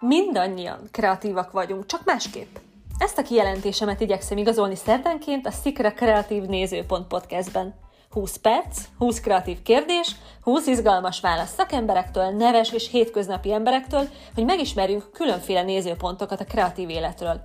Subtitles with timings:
[0.00, 2.56] Mindannyian kreatívak vagyunk, csak másképp.
[2.98, 7.74] Ezt a kijelentésemet igyekszem igazolni szerdánként a Szikra Kreatív Nézőpont podcastben.
[8.10, 15.10] 20 perc, 20 kreatív kérdés, 20 izgalmas válasz szakemberektől, neves és hétköznapi emberektől, hogy megismerjünk
[15.12, 17.40] különféle nézőpontokat a kreatív életről.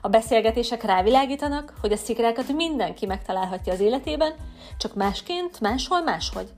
[0.00, 4.34] A beszélgetések rávilágítanak, hogy a szikrákat mindenki megtalálhatja az életében,
[4.78, 6.48] csak másként, máshol, máshogy.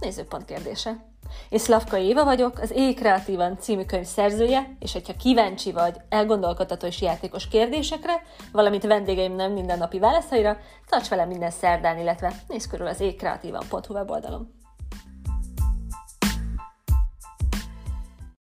[0.00, 1.11] Nézőpont kérdése.
[1.48, 6.86] Én Szlavka Éva vagyok, az Éj Kreatívan című könyv szerzője, és hogyha kíváncsi vagy elgondolkodható
[6.86, 10.56] és játékos kérdésekre, valamint vendégeim nem mindennapi válaszaira,
[10.88, 14.60] tarts velem minden szerdán, illetve nézz körül az éjkreatívan.hu weboldalon.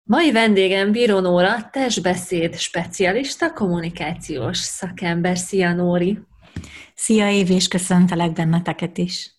[0.07, 5.38] Mai vendégem Bíró Nóra, testbeszéd specialista, kommunikációs szakember.
[5.38, 6.20] Szia Nóri!
[6.96, 9.34] Szia Év, és köszöntelek benneteket is!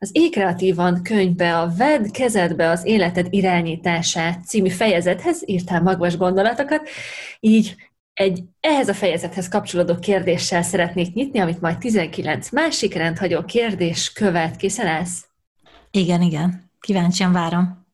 [0.00, 6.88] Az Ékreatívan könyvbe a Vedd kezedbe az életed irányítását című fejezethez írtál magvas gondolatokat,
[7.40, 7.76] így
[8.12, 14.56] egy ehhez a fejezethez kapcsolódó kérdéssel szeretnék nyitni, amit majd 19 másik rendhagyó kérdés követ.
[14.56, 15.26] Készen állsz?
[15.90, 16.70] Igen, igen.
[16.80, 17.86] Kíváncsian várom.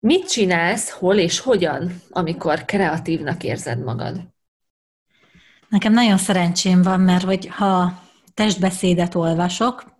[0.00, 4.20] Mit csinálsz, hol és hogyan, amikor kreatívnak érzed magad?
[5.68, 8.02] Nekem nagyon szerencsém van, mert hogy ha
[8.34, 9.97] testbeszédet olvasok,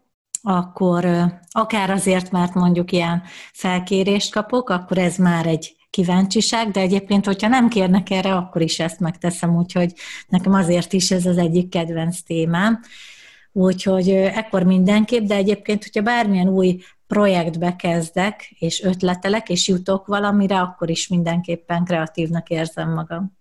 [0.48, 1.06] akkor
[1.50, 7.48] akár azért, mert mondjuk ilyen felkérést kapok, akkor ez már egy kíváncsiság, de egyébként, hogyha
[7.48, 9.92] nem kérnek erre, akkor is ezt megteszem, úgyhogy
[10.28, 12.80] nekem azért is ez az egyik kedvenc témám.
[13.52, 20.60] Úgyhogy ekkor mindenképp, de egyébként, hogyha bármilyen új projektbe kezdek, és ötletelek, és jutok valamire,
[20.60, 23.37] akkor is mindenképpen kreatívnak érzem magam.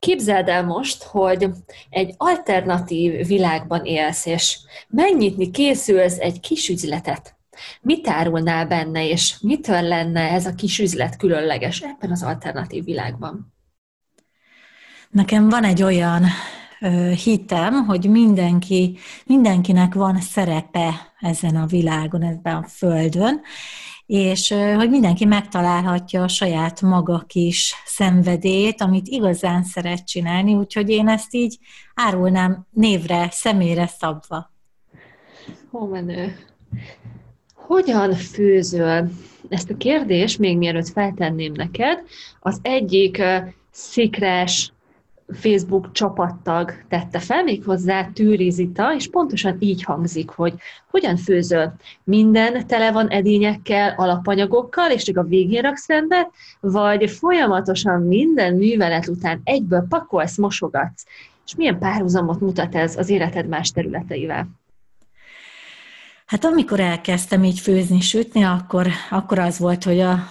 [0.00, 1.50] Képzeld el most, hogy
[1.90, 7.36] egy alternatív világban élsz, és megnyitni készülsz egy kis üzletet.
[7.80, 13.54] Mit árulnál benne, és mitől lenne ez a kis üzlet különleges ebben az alternatív világban?
[15.10, 16.24] Nekem van egy olyan
[17.24, 23.40] hitem, hogy mindenki, mindenkinek van szerepe ezen a világon, ebben a földön,
[24.06, 31.08] és hogy mindenki megtalálhatja a saját maga kis szenvedét, amit igazán szeret csinálni, úgyhogy én
[31.08, 31.58] ezt így
[31.94, 34.52] árulnám névre, személyre szabva.
[35.70, 36.36] Hó menő.
[37.54, 39.10] Hogyan főzöl?
[39.48, 41.98] Ezt a kérdést még mielőtt feltenném neked,
[42.40, 43.22] az egyik
[43.70, 44.72] szikrás
[45.32, 50.54] Facebook csapattag tette fel, méghozzá Tűrizita, és pontosan így hangzik, hogy
[50.90, 51.72] hogyan főzöl.
[52.04, 56.30] Minden tele van edényekkel, alapanyagokkal, és csak a végén raksz rendet,
[56.60, 61.04] vagy folyamatosan minden művelet után egyből pakolsz, mosogatsz,
[61.46, 64.48] és milyen párhuzamot mutat ez az életed más területeivel?
[66.26, 70.28] Hát amikor elkezdtem így főzni, sütni, akkor, akkor az volt, hogy a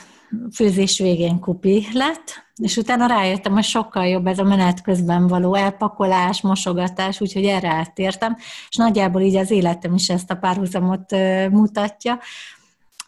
[0.54, 5.56] főzés végén kupi lett, és utána rájöttem, hogy sokkal jobb ez a menet közben való
[5.56, 8.36] elpakolás, mosogatás, úgyhogy erre áttértem,
[8.70, 11.12] és nagyjából így az életem is ezt a párhuzamot
[11.52, 12.20] mutatja,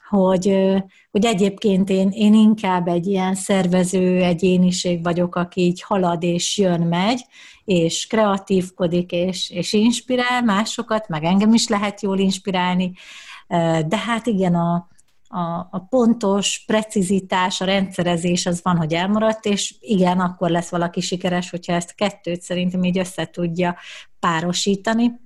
[0.10, 0.74] hogy,
[1.12, 6.82] hogy egyébként én, én inkább egy ilyen szervező egyéniség vagyok, aki így halad és jön,
[6.82, 7.26] megy,
[7.66, 12.92] és kreatívkodik, és, és inspirál másokat, meg engem is lehet jól inspirálni,
[13.88, 14.88] de hát igen, a,
[15.32, 21.02] a, a pontos precizitás, a rendszerezés az van, hogy elmaradt, és igen, akkor lesz valaki
[21.02, 23.78] sikeres, hogyha ezt kettőt szerintem így össze tudja
[24.20, 25.20] párosítani.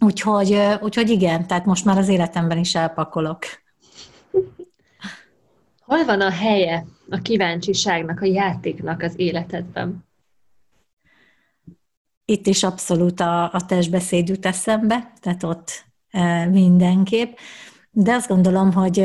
[0.00, 3.38] Úgyhogy, úgyhogy igen, tehát most már az életemben is elpakolok.
[5.80, 10.06] Hol van a helye a kíváncsiságnak, a játéknak az életedben?
[12.24, 15.84] Itt is abszolút a, a testbeszéd jut eszembe, tehát ott
[16.50, 17.36] mindenképp.
[18.00, 19.04] De azt gondolom, hogy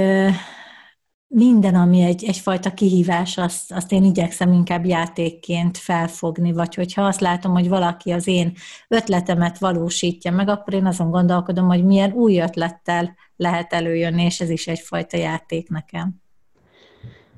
[1.28, 7.20] minden, ami egy, egyfajta kihívás, azt, azt én igyekszem inkább játékként felfogni, vagy hogyha azt
[7.20, 8.54] látom, hogy valaki az én
[8.88, 14.50] ötletemet valósítja meg, akkor én azon gondolkodom, hogy milyen új ötlettel lehet előjönni, és ez
[14.50, 16.22] is egyfajta játék nekem.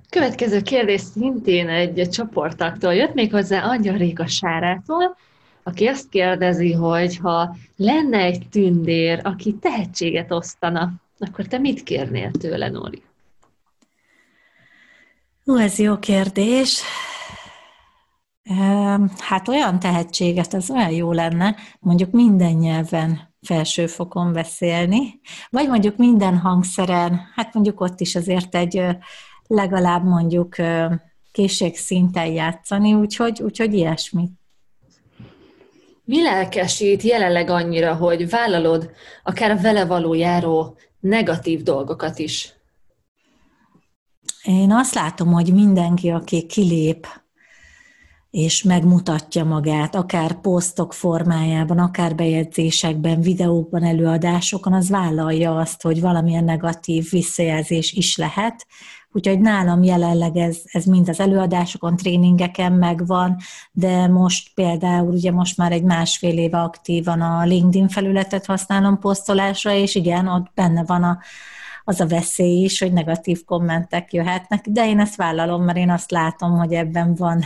[0.09, 5.17] Következő kérdés szintén egy csoporttaktól jött, még hozzá Angyal Réka Sárától,
[5.63, 12.31] aki azt kérdezi, hogy ha lenne egy tündér, aki tehetséget osztana, akkor te mit kérnél
[12.31, 13.03] tőle, Nóri?
[15.43, 16.81] Hú, ez jó kérdés.
[19.17, 25.19] Hát olyan tehetséget, az olyan jó lenne, mondjuk minden nyelven felsőfokon beszélni,
[25.49, 28.85] vagy mondjuk minden hangszeren, hát mondjuk ott is azért egy
[29.47, 30.55] legalább mondjuk
[31.31, 34.29] készségszinten játszani, úgyhogy, úgyhogy ilyesmi.
[36.05, 38.91] Mi lelkesít jelenleg annyira, hogy vállalod
[39.23, 42.53] akár a vele való járó negatív dolgokat is?
[44.43, 47.07] Én azt látom, hogy mindenki, aki kilép
[48.29, 56.43] és megmutatja magát, akár posztok formájában, akár bejegyzésekben, videókban, előadásokon, az vállalja azt, hogy valamilyen
[56.43, 58.65] negatív visszajelzés is lehet.
[59.15, 63.37] Úgyhogy nálam jelenleg ez, ez mind az előadásokon, tréningeken megvan,
[63.71, 69.71] de most például ugye most már egy másfél éve aktívan a LinkedIn felületet használom posztolásra,
[69.71, 71.19] és igen, ott benne van a,
[71.83, 76.11] az a veszély is, hogy negatív kommentek jöhetnek, de én ezt vállalom, mert én azt
[76.11, 77.43] látom, hogy ebben van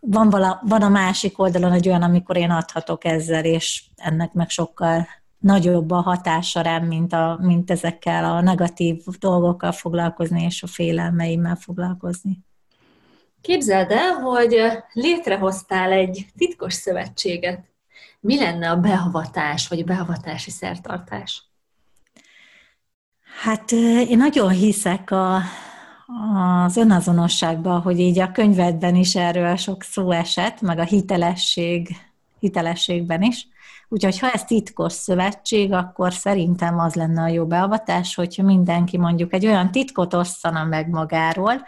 [0.00, 4.48] van, vala, van a másik oldalon egy olyan, amikor én adhatok ezzel, és ennek meg
[4.48, 5.06] sokkal
[5.40, 11.56] nagyobb a hatása rám, mint, a, mint ezekkel a negatív dolgokkal foglalkozni, és a félelmeimmel
[11.56, 12.38] foglalkozni.
[13.40, 14.56] Képzeld el, hogy
[14.92, 17.64] létrehoztál egy titkos szövetséget.
[18.20, 21.44] Mi lenne a beavatás, vagy beavatási szertartás?
[23.42, 23.72] Hát
[24.08, 25.36] én nagyon hiszek a,
[26.64, 31.96] az önazonosságban, hogy így a könyvedben is erről sok szó esett, meg a hitelesség,
[32.38, 33.48] hitelességben is.
[33.92, 39.32] Úgyhogy ha ez titkos szövetség, akkor szerintem az lenne a jó beavatás, hogyha mindenki mondjuk
[39.32, 41.66] egy olyan titkot osszana meg magáról,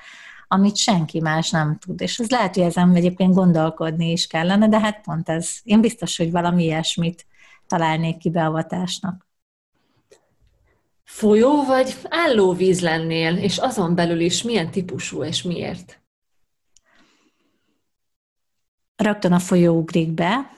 [0.48, 2.00] amit senki más nem tud.
[2.00, 5.50] És az lehet, hogy ezen egyébként gondolkodni is kellene, de hát pont ez.
[5.62, 7.26] Én biztos, hogy valami ilyesmit
[7.66, 9.30] találnék ki beavatásnak
[11.12, 16.00] folyó vagy állóvíz lennél, és azon belül is milyen típusú és miért?
[18.96, 20.50] Rögtön a folyó ugrik be,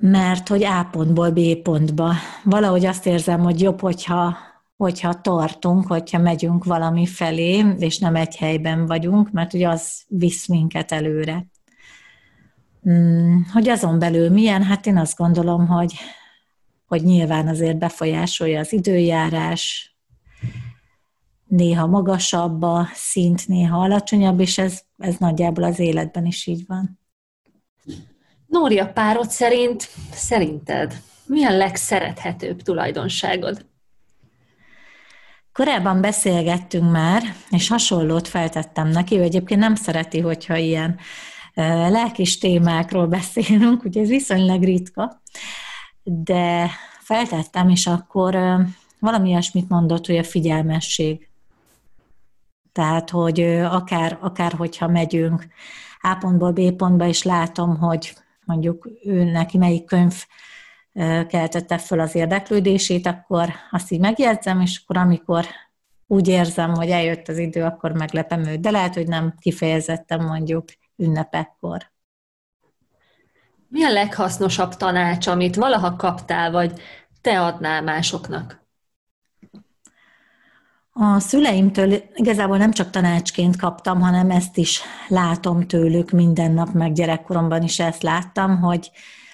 [0.00, 2.12] mert hogy A pontból B pontba.
[2.44, 4.36] Valahogy azt érzem, hogy jobb, hogyha,
[4.76, 10.46] hogyha tartunk, hogyha megyünk valami felé, és nem egy helyben vagyunk, mert ugye az visz
[10.46, 11.46] minket előre.
[12.82, 14.62] Hmm, hogy azon belül milyen?
[14.62, 15.94] Hát én azt gondolom, hogy
[16.90, 19.94] hogy nyilván azért befolyásolja az időjárás,
[21.46, 26.99] néha magasabb a szint, néha alacsonyabb, és ez, ez nagyjából az életben is így van.
[28.50, 33.66] Nóri, a párod szerint, szerinted mi a legszerethetőbb tulajdonságod?
[35.52, 40.98] Korábban beszélgettünk már, és hasonlót feltettem neki, ő egyébként nem szereti, hogyha ilyen
[41.54, 45.22] lelkis témákról beszélünk, ugye ez viszonylag ritka,
[46.02, 46.70] de
[47.00, 48.38] feltettem, és akkor
[48.98, 51.28] valami ilyesmit mondott, hogy a figyelmesség.
[52.72, 55.46] Tehát, hogy akár, akár hogyha megyünk
[56.00, 58.14] A pontból B pontba, és látom, hogy
[58.50, 60.24] mondjuk ő neki melyik könyv
[61.26, 65.44] keltette föl az érdeklődését, akkor azt így megjegyzem, és akkor amikor
[66.06, 68.60] úgy érzem, hogy eljött az idő, akkor meglepem őt.
[68.60, 70.64] De lehet, hogy nem kifejezettem mondjuk
[70.96, 71.90] ünnepekkor.
[73.68, 76.80] Mi a leghasznosabb tanács, amit valaha kaptál, vagy
[77.20, 78.64] te adnál másoknak?
[81.02, 86.92] A szüleimtől igazából nem csak tanácsként kaptam, hanem ezt is látom tőlük minden nap, meg
[86.92, 88.90] gyerekkoromban is ezt láttam, hogy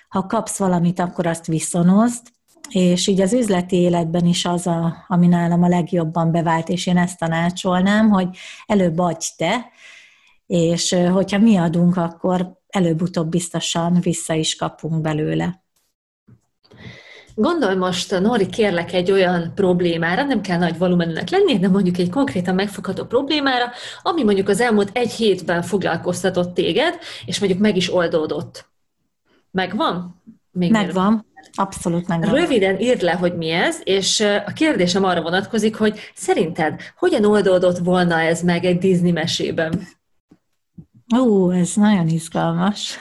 [0.08, 2.26] ha kapsz valamit, akkor azt viszonozd,
[2.68, 6.96] és így az üzleti életben is az, a, ami nálam a legjobban bevált, és én
[6.96, 8.28] ezt tanácsolnám, hogy
[8.66, 9.70] előbb adj te,
[10.46, 15.65] és hogyha mi adunk, akkor előbb-utóbb biztosan vissza is kapunk belőle.
[17.38, 22.10] Gondolj most, Nori, kérlek egy olyan problémára, nem kell nagy volumenűnek lenni, de mondjuk egy
[22.10, 23.70] konkrétan megfogható problémára,
[24.02, 28.68] ami mondjuk az elmúlt egy hétben foglalkoztatott téged, és mondjuk meg is oldódott.
[29.50, 30.22] Megvan?
[30.50, 31.10] Még megvan.
[31.10, 31.50] Miért?
[31.54, 32.34] Abszolút megvan.
[32.34, 37.78] Röviden írd le, hogy mi ez, és a kérdésem arra vonatkozik, hogy szerinted hogyan oldódott
[37.78, 39.88] volna ez meg egy Disney mesében?
[41.18, 42.98] Ó, ez nagyon izgalmas.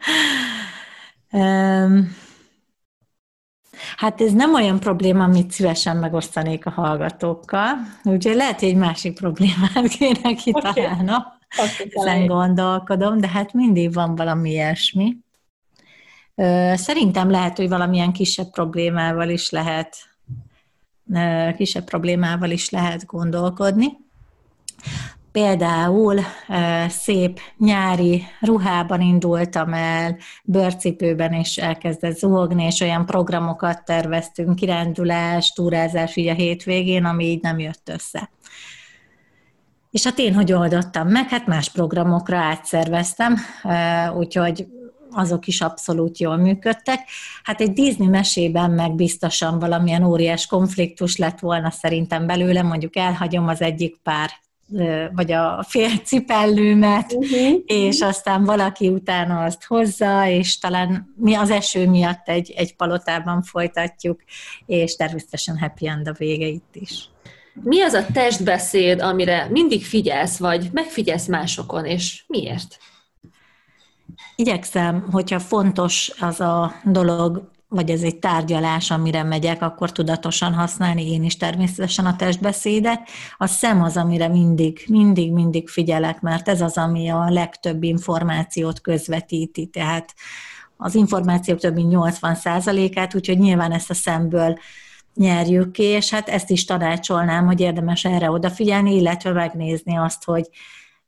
[1.30, 2.22] um,
[3.96, 7.74] hát ez nem olyan probléma, amit szívesen megosztanék a hallgatókkal.
[8.04, 11.22] Úgyhogy lehet, hogy egy másik problémát kéne kitalálnom.
[11.56, 11.88] Okay.
[11.90, 15.16] Ezen gondolkodom, de hát mindig van valami ilyesmi.
[16.74, 19.96] Szerintem lehet, hogy valamilyen kisebb problémával is lehet
[21.56, 23.86] kisebb problémával is lehet gondolkodni.
[25.34, 26.20] Például
[26.88, 36.16] szép nyári ruhában indultam el, bőrcipőben is elkezdett zuhogni, és olyan programokat terveztünk, kirándulás, túrázás
[36.16, 38.30] így a hétvégén, ami így nem jött össze.
[39.90, 41.28] És hát én hogy oldottam meg?
[41.28, 43.36] Hát más programokra átszerveztem,
[44.16, 44.66] úgyhogy
[45.10, 47.00] azok is abszolút jól működtek.
[47.42, 53.48] Hát egy Disney mesében meg biztosan valamilyen óriás konfliktus lett volna szerintem belőle, mondjuk elhagyom
[53.48, 54.30] az egyik pár
[55.12, 57.60] vagy a fél cipellőmet, uh-huh.
[57.66, 63.42] és aztán valaki utána azt hozza, és talán mi az eső miatt egy, egy palotában
[63.42, 64.20] folytatjuk,
[64.66, 67.08] és természetesen happy end a vége itt is.
[67.62, 72.78] Mi az a testbeszéd, amire mindig figyelsz, vagy megfigyelsz másokon, és miért?
[74.36, 81.12] Igyekszem, hogyha fontos az a dolog, vagy ez egy tárgyalás, amire megyek, akkor tudatosan használni
[81.12, 83.08] én is természetesen a testbeszédet.
[83.36, 88.80] A szem az, amire mindig, mindig, mindig figyelek, mert ez az, ami a legtöbb információt
[88.80, 89.66] közvetíti.
[89.66, 90.14] Tehát
[90.76, 94.58] az információk több mint 80%-át, úgyhogy nyilván ezt a szemből
[95.14, 100.48] nyerjük ki, és hát ezt is tanácsolnám, hogy érdemes erre odafigyelni, illetve megnézni azt, hogy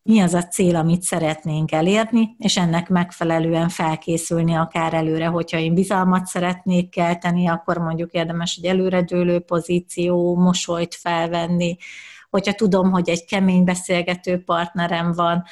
[0.07, 5.73] mi az a cél, amit szeretnénk elérni, és ennek megfelelően felkészülni akár előre, hogyha én
[5.73, 11.77] bizalmat szeretnék kelteni, akkor mondjuk érdemes egy előredőlő pozíció, mosolyt felvenni,
[12.29, 15.43] hogyha tudom, hogy egy kemény beszélgető partnerem van,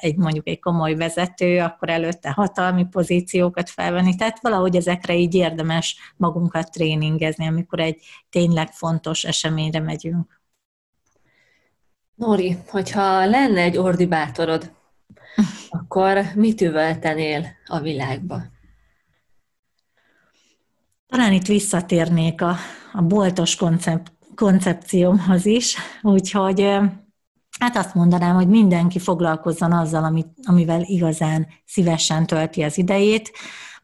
[0.00, 6.14] egy mondjuk egy komoly vezető, akkor előtte hatalmi pozíciókat felvenni, tehát valahogy ezekre így érdemes
[6.16, 10.37] magunkat tréningezni, amikor egy tényleg fontos eseményre megyünk.
[12.18, 14.70] Nóri, hogyha lenne egy ordibátorod,
[15.70, 18.42] akkor mit üvöltenél a világba?
[21.06, 22.56] Talán itt visszatérnék a,
[22.92, 26.60] a boltos koncept, koncepciómhoz is, úgyhogy
[27.58, 33.32] hát azt mondanám, hogy mindenki foglalkozzon azzal, amit, amivel igazán szívesen tölti az idejét,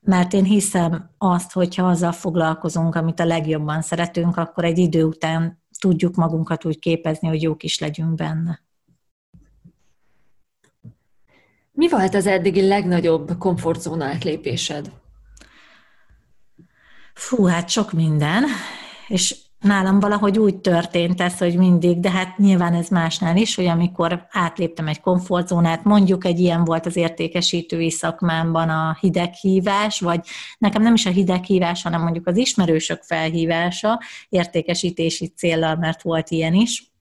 [0.01, 5.64] mert én hiszem azt, hogyha azzal foglalkozunk, amit a legjobban szeretünk, akkor egy idő után
[5.85, 8.63] tudjuk magunkat úgy képezni, hogy jók is legyünk benne.
[11.73, 14.93] Mi volt az eddigi legnagyobb komfortzóna átlépésed?
[17.15, 18.45] Fú, hát sok minden,
[19.09, 23.67] és nálam valahogy úgy történt ez, hogy mindig, de hát nyilván ez másnál is, hogy
[23.67, 30.21] amikor átléptem egy komfortzónát, mondjuk egy ilyen volt az értékesítői szakmámban a hideghívás, vagy
[30.59, 36.55] nekem nem is a hideghívás, hanem mondjuk az ismerősök felhívása értékesítési célral, mert volt ilyen
[36.55, 36.93] is,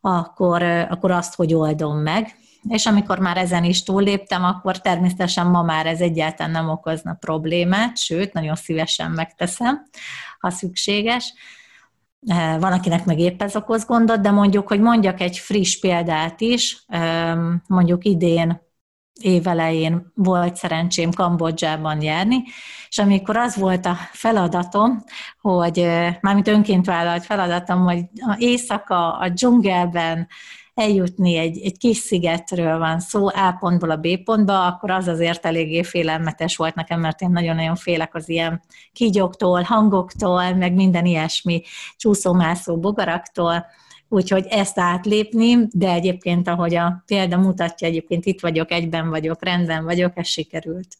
[0.00, 2.36] akkor, akkor azt, hogy oldom meg.
[2.68, 7.98] És amikor már ezen is túlléptem, akkor természetesen ma már ez egyáltalán nem okozna problémát,
[7.98, 9.86] sőt, nagyon szívesen megteszem,
[10.38, 11.34] ha szükséges
[12.58, 16.84] van, akinek meg épp ez okoz gondot, de mondjuk, hogy mondjak egy friss példát is,
[17.66, 18.60] mondjuk idén
[19.20, 22.42] évelején volt szerencsém Kambodzsában járni,
[22.88, 25.04] és amikor az volt a feladatom,
[25.40, 28.04] hogy eh, mármint önként vállalt feladatom, hogy
[28.38, 30.28] éjszaka a dzsungelben
[30.74, 35.46] eljutni egy, egy kis szigetről van szó, A pontból a B pontba, akkor az azért
[35.46, 38.62] eléggé félelmetes volt nekem, mert én nagyon-nagyon félek az ilyen
[38.92, 41.62] kígyóktól, hangoktól, meg minden ilyesmi
[41.96, 43.66] csúszómászó bogaraktól,
[44.08, 49.84] úgyhogy ezt átlépni, de egyébként, ahogy a példa mutatja, egyébként itt vagyok, egyben vagyok, rendben
[49.84, 50.96] vagyok, ez sikerült.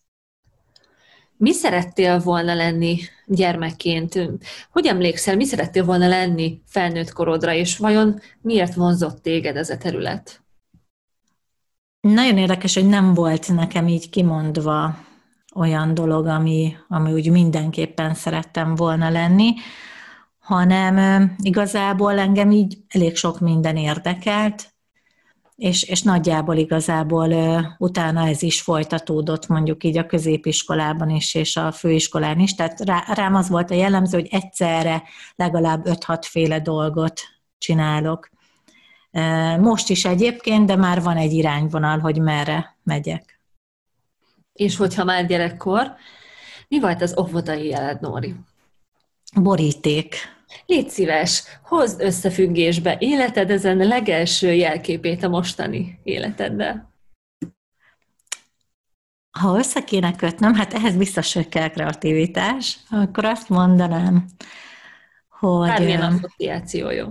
[1.43, 4.29] Mi szerettél volna lenni gyermekként?
[4.71, 9.77] Hogy emlékszel, mi szerettél volna lenni felnőtt korodra, és vajon miért vonzott téged ez a
[9.77, 10.43] terület?
[12.01, 14.99] Nagyon érdekes, hogy nem volt nekem így kimondva
[15.55, 19.55] olyan dolog, ami, ami úgy mindenképpen szerettem volna lenni,
[20.39, 24.72] hanem igazából engem így elég sok minden érdekelt,
[25.63, 27.35] és, és nagyjából igazából
[27.79, 32.55] utána ez is folytatódott mondjuk így a középiskolában is, és a főiskolán is.
[32.55, 35.03] Tehát rá, rám az volt a jellemző, hogy egyszerre
[35.35, 37.21] legalább 5-6 féle dolgot
[37.59, 38.29] csinálok.
[39.59, 43.41] Most is egyébként, de már van egy irányvonal, hogy merre megyek.
[44.53, 45.95] És hogyha már gyerekkor,
[46.69, 48.35] mi volt az óvodai jeled, Nóri?
[49.35, 50.17] Boríték.
[50.67, 56.91] Légy szíves, hozd összefüggésbe életed ezen legelső jelképét a mostani életeddel.
[59.39, 64.25] Ha össze kéne kötnöm, hát ehhez biztos, hogy kell kreativitás, akkor azt mondanám,
[65.29, 65.69] hogy...
[65.69, 67.07] Bármilyen asszociáció jó.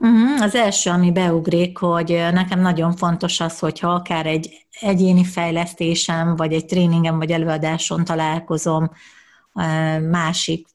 [0.00, 0.42] Uh-huh.
[0.42, 6.52] Az első, ami beugrik, hogy nekem nagyon fontos az, hogyha akár egy egyéni fejlesztésem, vagy
[6.52, 8.90] egy tréningem, vagy előadáson találkozom
[10.10, 10.66] másik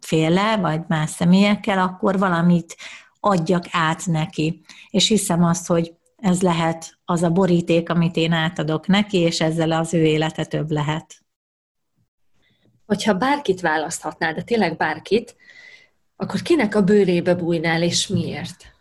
[0.00, 2.76] féle, vagy más személyekkel, akkor valamit
[3.20, 4.60] adjak át neki.
[4.90, 9.72] És hiszem azt, hogy ez lehet az a boríték, amit én átadok neki, és ezzel
[9.72, 11.24] az ő élete több lehet.
[12.86, 15.36] Hogyha bárkit választhatnál, de tényleg bárkit,
[16.16, 18.74] akkor kinek a bőrébe bújnál, és miért?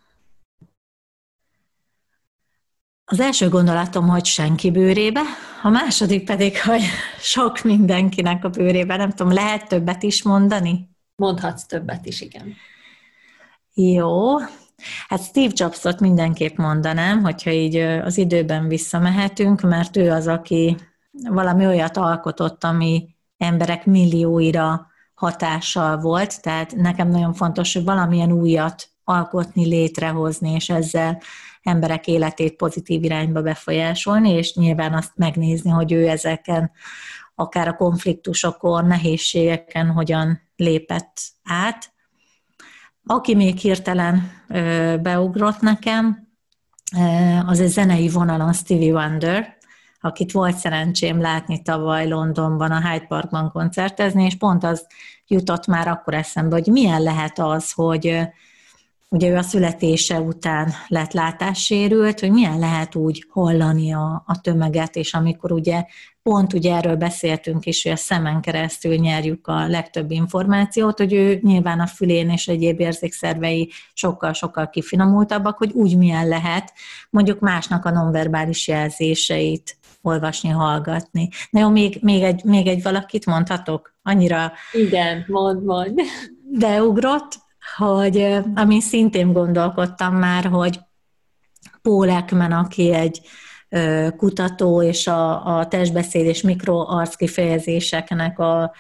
[3.06, 5.22] Az első gondolatom, hogy senki bőrébe,
[5.64, 6.82] a második pedig, hogy
[7.20, 8.96] sok mindenkinek a bőrébe.
[8.96, 10.95] Nem tudom, lehet többet is mondani?
[11.16, 12.54] Mondhatsz többet is, igen.
[13.74, 14.38] Jó.
[15.08, 20.78] Hát Steve Jobsot mindenképp mondanám, hogyha így az időben visszamehetünk, mert ő az, aki
[21.12, 28.90] valami olyat alkotott, ami emberek millióira hatással volt, tehát nekem nagyon fontos, hogy valamilyen újat
[29.04, 31.22] alkotni, létrehozni, és ezzel
[31.62, 36.72] emberek életét pozitív irányba befolyásolni, és nyilván azt megnézni, hogy ő ezeken
[37.36, 41.94] akár a konfliktusokon, nehézségeken hogyan lépett át.
[43.06, 44.32] Aki még hirtelen
[45.02, 46.28] beugrott nekem,
[47.46, 49.58] az egy zenei vonalon Stevie Wonder,
[50.00, 54.88] akit volt szerencsém látni tavaly Londonban, a Hyde Parkban koncertezni, és pont az
[55.28, 58.20] jutott már akkor eszembe, hogy milyen lehet az, hogy
[59.16, 64.96] ugye ő a születése után lett látássérült, hogy milyen lehet úgy hallani a, a tömeget,
[64.96, 65.86] és amikor ugye
[66.24, 71.40] pont ugye erről beszéltünk is, hogy a szemen keresztül nyerjük a legtöbb információt, hogy ő
[71.42, 76.74] nyilván a fülén és egyéb érzékszervei sokkal-sokkal kifinomultabbak, hogy úgy milyen lehet
[77.10, 81.30] mondjuk másnak a nonverbális jelzéseit olvasni, hallgatni.
[81.50, 83.96] Na jó, még, még, egy, még egy valakit mondhatok?
[84.04, 84.52] Annyira...
[84.72, 86.00] Igen, mond, mond.
[86.52, 87.44] De ugrott,
[87.78, 90.80] hogy ami szintén gondolkodtam már, hogy
[91.82, 93.22] Paul Ekman, aki egy
[94.18, 98.74] kutató, és a, a testbeszéd és mikroarc kifejezéseknek a,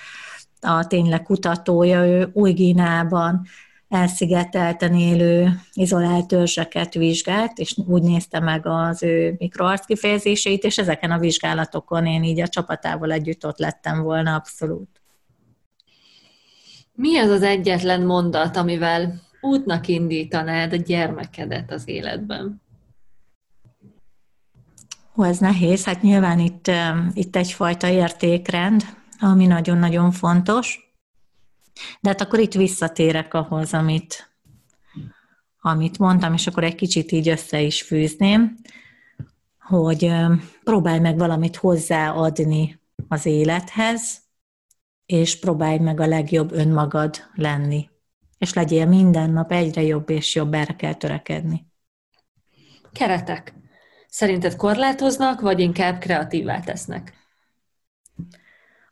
[0.61, 3.47] a tényleg kutatója, ő új Gínában
[3.89, 11.11] elszigetelten élő izolált törzseket vizsgált, és úgy nézte meg az ő mikroarc kifejezéseit, és ezeken
[11.11, 15.01] a vizsgálatokon én így a csapatával együtt ott lettem volna abszolút.
[16.95, 22.61] Mi az az egyetlen mondat, amivel útnak indítanád a gyermekedet az életben?
[25.17, 25.85] Ó, ez nehéz.
[25.85, 26.71] Hát nyilván itt,
[27.13, 28.83] itt egyfajta értékrend,
[29.19, 30.93] ami nagyon-nagyon fontos.
[32.01, 34.37] De hát akkor itt visszatérek ahhoz, amit,
[35.61, 38.57] amit mondtam, és akkor egy kicsit így össze is fűzném,
[39.59, 40.11] hogy
[40.63, 44.24] próbálj meg valamit hozzáadni az élethez,
[45.05, 47.89] és próbálj meg a legjobb önmagad lenni.
[48.37, 51.67] És legyél minden nap egyre jobb és jobb, erre kell törekedni.
[52.91, 53.53] Keretek.
[54.09, 57.13] Szerinted korlátoznak, vagy inkább kreatívvá tesznek?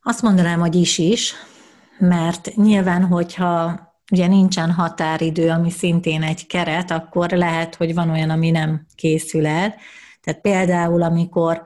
[0.02, 1.34] Azt mondanám, hogy is is,
[1.99, 8.30] mert nyilván, hogyha ugye nincsen határidő, ami szintén egy keret, akkor lehet, hogy van olyan,
[8.30, 9.76] ami nem készül el.
[10.21, 11.63] Tehát például, amikor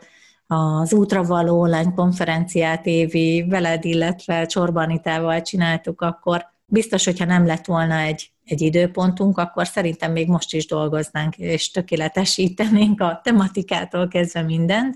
[0.47, 7.97] az útravaló online konferenciát évi veled, illetve Csorbanitával csináltuk, akkor biztos, hogyha nem lett volna
[7.97, 14.95] egy, egy időpontunk, akkor szerintem még most is dolgoznánk, és tökéletesítenénk a tematikától kezdve mindent.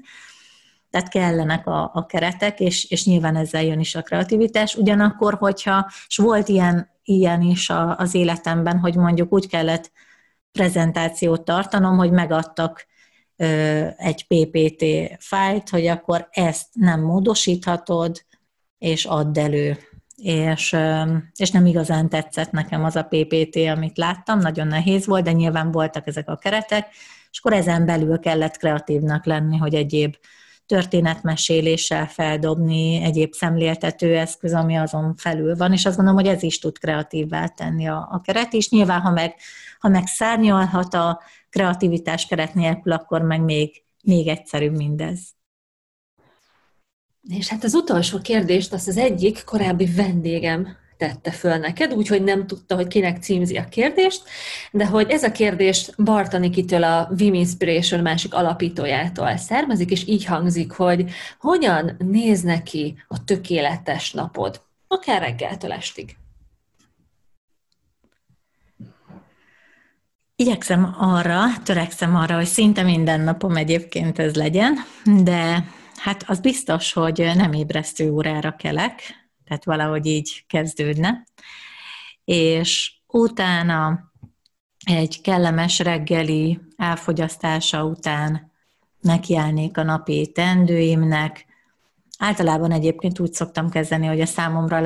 [0.89, 4.75] Tehát kellenek a, a keretek, és, és nyilván ezzel jön is a kreativitás.
[4.75, 9.91] Ugyanakkor, hogyha, és volt ilyen, ilyen is a, az életemben, hogy mondjuk úgy kellett
[10.51, 12.85] prezentációt tartanom, hogy megadtak
[13.97, 14.83] egy PPT
[15.19, 18.25] fájlt, hogy akkor ezt nem módosíthatod,
[18.77, 19.77] és add elő.
[20.15, 20.77] És,
[21.35, 25.71] és nem igazán tetszett nekem az a PPT, amit láttam, nagyon nehéz volt, de nyilván
[25.71, 26.87] voltak ezek a keretek,
[27.31, 30.15] és akkor ezen belül kellett kreatívnak lenni, hogy egyéb
[30.65, 36.59] történetmeséléssel feldobni, egyéb szemléltető eszköz, ami azon felül van, és azt gondolom, hogy ez is
[36.59, 39.35] tud kreatívvá tenni a, a keret, és nyilván, ha meg,
[39.79, 45.19] ha meg szárnyalhat a kreativitás keret nélkül, akkor meg még, még egyszerűbb mindez.
[47.29, 52.47] És hát az utolsó kérdést azt az egyik korábbi vendégem tette föl neked, úgyhogy nem
[52.47, 54.23] tudta, hogy kinek címzi a kérdést,
[54.71, 60.71] de hogy ez a kérdés Bartanikitől a Vim Inspiration másik alapítójától származik, és így hangzik,
[60.71, 66.15] hogy hogyan néz neki a tökéletes napod, akár reggeltől estig.
[70.41, 74.75] Igyekszem arra, törekszem arra, hogy szinte minden napom egyébként ez legyen,
[75.23, 75.65] de
[75.97, 79.01] hát az biztos, hogy nem ébresztő órára kelek,
[79.45, 81.23] tehát valahogy így kezdődne.
[82.25, 83.99] És utána
[84.85, 88.51] egy kellemes reggeli elfogyasztása után
[89.01, 91.45] nekiállnék a napi tendőimnek.
[92.17, 94.79] Általában egyébként úgy szoktam kezdeni, hogy a számomra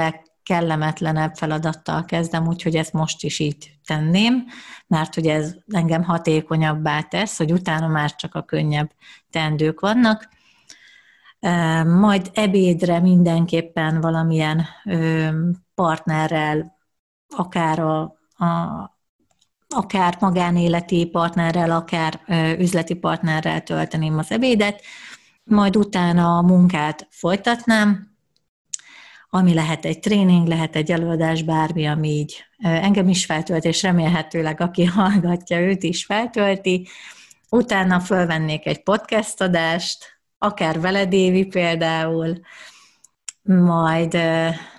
[0.46, 4.46] legkellemetlenebb feladattal kezdem, úgyhogy ezt most is így tenném,
[4.88, 8.92] mert hogy ez engem hatékonyabbá tesz, hogy utána már csak a könnyebb
[9.30, 10.30] tendők vannak.
[11.86, 14.66] Majd ebédre mindenképpen valamilyen
[15.76, 16.78] partnerrel,
[17.36, 18.02] akár a,
[18.46, 18.94] a
[19.68, 22.20] akár magánéleti partnerrel, akár
[22.60, 24.82] üzleti partnerrel tölteném az ebédet,
[25.44, 28.15] majd utána a munkát folytatnám,
[29.36, 34.62] ami lehet egy tréning, lehet egy előadás, bármi, ami így engem is feltölt, és remélhetőleg
[34.62, 36.88] aki hallgatja, őt is feltölti.
[37.50, 42.40] Utána fölvennék egy podcast adást, akár veled Évi például,
[43.44, 44.18] majd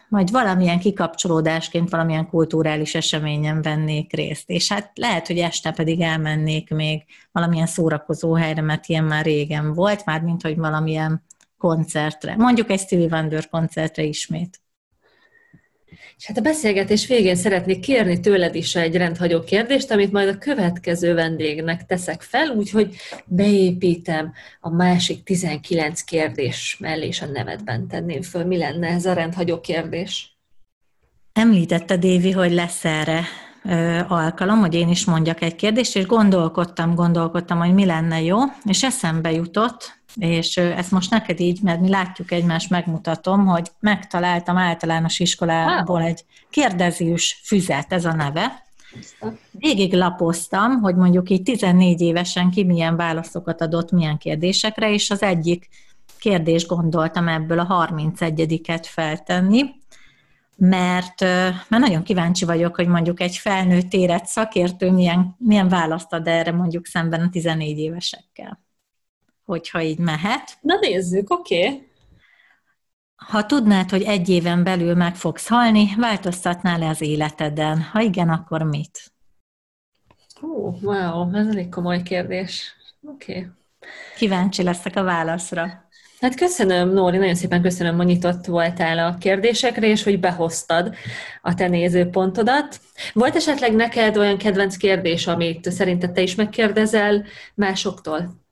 [0.09, 4.51] majd valamilyen kikapcsolódásként, valamilyen kulturális eseményen vennék részt.
[4.51, 9.73] És hát lehet, hogy este pedig elmennék még valamilyen szórakozó helyre, mert ilyen már régen
[9.73, 11.23] volt, már mint hogy valamilyen
[11.59, 12.37] koncertre.
[12.37, 14.61] Mondjuk egy Stevie Wonder koncertre ismét.
[16.17, 20.39] És hát a beszélgetés végén szeretnék kérni tőled is egy rendhagyó kérdést, amit majd a
[20.39, 28.23] következő vendégnek teszek fel, úgyhogy beépítem a másik 19 kérdés mellé, és a nevedben tenném
[28.23, 28.45] föl.
[28.45, 30.39] Mi lenne ez a rendhagyó kérdés?
[31.33, 33.23] Említette Dévi, hogy lesz erre
[33.65, 38.39] ö, alkalom, hogy én is mondjak egy kérdést, és gondolkodtam, gondolkodtam, hogy mi lenne jó,
[38.65, 44.57] és eszembe jutott, és ezt most neked így, mert mi látjuk egymást, megmutatom, hogy megtaláltam
[44.57, 48.65] általános iskolából egy kérdezős füzet, ez a neve.
[49.51, 55.23] Végig lapoztam, hogy mondjuk így 14 évesen ki milyen válaszokat adott milyen kérdésekre, és az
[55.23, 55.69] egyik
[56.19, 59.65] kérdés gondoltam ebből a 31-et feltenni,
[60.57, 66.27] mert, mert nagyon kíváncsi vagyok, hogy mondjuk egy felnőtt érett szakértő milyen, milyen választ ad
[66.27, 68.66] erre mondjuk szemben a 14 évesekkel
[69.47, 70.59] hogyha így mehet.
[70.61, 71.67] Na nézzük, oké.
[71.67, 71.89] Okay.
[73.17, 77.81] Ha tudnád, hogy egy éven belül meg fogsz halni, változtatnál le az életeden?
[77.83, 79.13] Ha igen, akkor mit?
[80.43, 82.75] Ó, wow, ez elég komoly kérdés.
[83.03, 83.33] Oké.
[83.33, 83.47] Okay.
[84.17, 85.85] Kíváncsi leszek a válaszra.
[86.21, 90.95] Hát köszönöm, Nóri, nagyon szépen köszönöm, hogy nyitott voltál a kérdésekre, és hogy behoztad
[91.43, 92.81] a te nézőpontodat.
[93.13, 98.46] Volt esetleg neked olyan kedvenc kérdés, amit szerinted te is megkérdezel másoktól?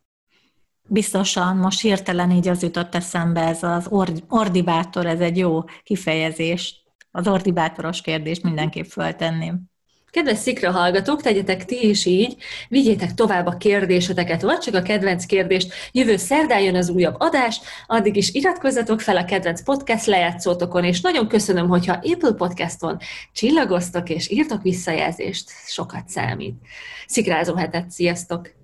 [0.95, 3.89] Biztosan, most hirtelen így az jutott eszembe, ez az
[4.29, 6.85] ordibátor, ez egy jó kifejezés.
[7.11, 9.63] Az ordibátoros kérdést mindenképp föltenném.
[10.11, 12.37] Kedves szikra hallgatók, tegyetek ti is így,
[12.69, 15.73] vigyétek tovább a kérdéseteket, vagy csak a kedvenc kérdést.
[15.93, 21.01] Jövő szerdán jön az újabb adás, addig is iratkozzatok fel a kedvenc podcast lejátszótokon, és
[21.01, 22.99] nagyon köszönöm, hogyha Apple Podcaston
[23.33, 26.55] csillagoztok és írtok visszajelzést, sokat számít.
[27.07, 28.63] Szikrázó hetet, sziasztok!